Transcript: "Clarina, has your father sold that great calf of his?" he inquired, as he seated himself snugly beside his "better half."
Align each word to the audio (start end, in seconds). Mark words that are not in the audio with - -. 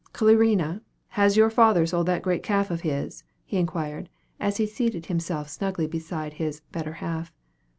"Clarina, 0.13 0.81
has 1.09 1.37
your 1.37 1.51
father 1.51 1.85
sold 1.85 2.07
that 2.07 2.23
great 2.23 2.41
calf 2.41 2.71
of 2.71 2.81
his?" 2.81 3.23
he 3.45 3.57
inquired, 3.57 4.09
as 4.39 4.57
he 4.57 4.65
seated 4.65 5.05
himself 5.05 5.47
snugly 5.47 5.85
beside 5.85 6.33
his 6.33 6.61
"better 6.71 6.93
half." 6.93 7.31